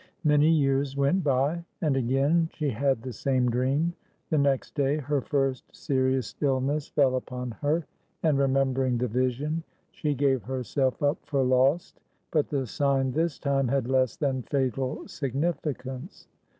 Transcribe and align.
Many 0.23 0.49
years 0.49 0.97
went 0.97 1.23
by, 1.23 1.63
and 1.79 1.95
again 1.95 2.49
she 2.53 2.71
had 2.71 3.03
the 3.03 3.13
same 3.13 3.51
dream; 3.51 3.93
the 4.31 4.37
next 4.39 4.73
day 4.73 4.97
her 4.97 5.21
first 5.21 5.63
serious 5.71 6.33
illness 6.41 6.87
fell 6.87 7.15
upon 7.17 7.51
her, 7.61 7.85
and, 8.23 8.39
remembering 8.39 8.97
the 8.97 9.07
vision, 9.07 9.61
she 9.91 10.15
gave 10.15 10.41
herself 10.41 11.03
up 11.03 11.19
for 11.21 11.43
lost; 11.43 11.99
but 12.31 12.49
the 12.49 12.65
sign 12.65 13.11
this 13.11 13.37
time 13.37 13.67
had 13.67 13.87
less 13.87 14.15
than 14.15 14.41
fatal 14.41 15.07
significance. 15.07 16.27